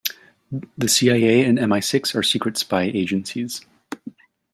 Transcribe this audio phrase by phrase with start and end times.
[0.79, 3.61] The CIA and MI-Six are secret spy agencies.